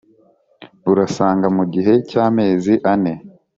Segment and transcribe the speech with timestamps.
[0.91, 3.13] urasanga mu gihe cy’amezi ane